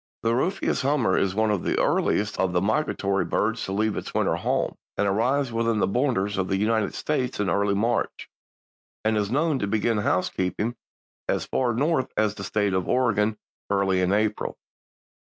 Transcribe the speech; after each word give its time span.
The 0.23 0.33
Rufous 0.33 0.81
Hummer 0.81 1.15
is 1.15 1.35
one 1.35 1.51
of 1.51 1.61
the 1.61 1.79
earliest 1.79 2.39
of 2.39 2.53
the 2.53 2.59
migratory 2.61 3.23
birds 3.23 3.63
to 3.65 3.71
leave 3.71 3.95
its 3.95 4.15
winter 4.15 4.33
home, 4.35 4.73
and 4.97 5.07
arrives 5.07 5.51
within 5.53 5.77
the 5.77 5.85
borders 5.85 6.39
of 6.39 6.47
the 6.47 6.57
United 6.57 6.95
States 6.95 7.39
early 7.39 7.73
in 7.73 7.77
March 7.79 8.27
and 9.05 9.15
is 9.15 9.29
known 9.29 9.59
to 9.59 9.67
begin 9.67 9.99
housekeeping 9.99 10.75
as 11.29 11.45
far 11.45 11.75
North 11.75 12.11
as 12.17 12.33
the 12.33 12.43
State 12.43 12.73
of 12.73 12.87
Oregon 12.89 13.37
early 13.69 14.01
in 14.01 14.11
April. 14.11 14.57